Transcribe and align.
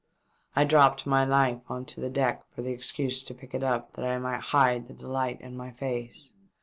I 0.55 0.63
dropped 0.63 1.05
my 1.05 1.25
knife 1.25 1.59
on 1.69 1.85
to 1.85 1.99
the 1.99 2.09
deck 2.09 2.43
for 2.55 2.63
the 2.63 2.71
excuse 2.71 3.21
to 3.21 3.35
pick 3.35 3.53
it 3.53 3.61
up 3.61 3.93
that 3.93 4.03
I 4.03 4.17
might 4.17 4.41
hide 4.45 4.87
the 4.87 4.95
delight 4.95 5.39
in 5.41 5.55
my 5.55 5.69
face. 5.69 6.31